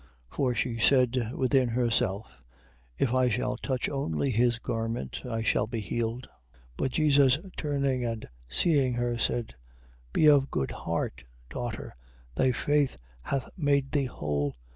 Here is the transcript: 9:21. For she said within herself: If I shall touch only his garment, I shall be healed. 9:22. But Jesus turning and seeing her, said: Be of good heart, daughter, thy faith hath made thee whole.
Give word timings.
9:21. 0.31 0.35
For 0.35 0.55
she 0.55 0.79
said 0.79 1.31
within 1.31 1.69
herself: 1.69 2.41
If 2.97 3.13
I 3.13 3.29
shall 3.29 3.55
touch 3.55 3.87
only 3.87 4.31
his 4.31 4.57
garment, 4.57 5.21
I 5.29 5.43
shall 5.43 5.67
be 5.67 5.79
healed. 5.79 6.23
9:22. 6.23 6.29
But 6.77 6.91
Jesus 6.93 7.37
turning 7.55 8.03
and 8.03 8.27
seeing 8.49 8.95
her, 8.95 9.19
said: 9.19 9.53
Be 10.11 10.25
of 10.27 10.49
good 10.49 10.71
heart, 10.71 11.25
daughter, 11.51 11.95
thy 12.33 12.51
faith 12.51 12.97
hath 13.21 13.47
made 13.55 13.91
thee 13.91 14.05
whole. 14.07 14.55